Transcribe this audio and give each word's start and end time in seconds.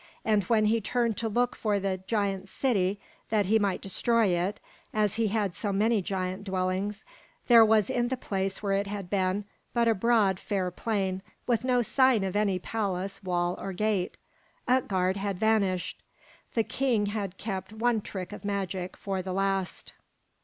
And 0.25 0.43
when 0.45 0.65
he 0.65 0.81
turned 0.81 1.15
to 1.17 1.29
look 1.29 1.55
for 1.55 1.79
the 1.79 1.99
giant 2.07 2.49
city 2.49 2.99
that 3.29 3.45
he 3.45 3.59
might 3.59 3.81
destroy 3.83 4.29
it, 4.29 4.59
as 4.95 5.17
he 5.17 5.27
had 5.27 5.53
so 5.53 5.71
many 5.71 6.01
giant 6.01 6.43
dwellings, 6.43 7.05
there 7.47 7.63
was 7.63 7.87
in 7.87 8.07
the 8.07 8.17
place 8.17 8.63
where 8.63 8.73
it 8.73 8.87
had 8.87 9.11
been 9.11 9.45
but 9.75 9.87
a 9.87 9.93
broad, 9.93 10.39
fair 10.39 10.71
plain, 10.71 11.21
with 11.45 11.63
no 11.63 11.83
sign 11.83 12.23
of 12.23 12.35
any 12.35 12.57
palace, 12.57 13.21
wall, 13.21 13.55
or 13.59 13.73
gate. 13.73 14.17
Utgard 14.67 15.17
had 15.17 15.37
vanished. 15.37 16.01
The 16.55 16.63
king 16.63 17.05
had 17.05 17.37
kept 17.37 17.71
one 17.71 18.01
trick 18.01 18.33
of 18.33 18.43
magic 18.43 18.97
for 18.97 19.21
the 19.21 19.33
last. 19.33 19.93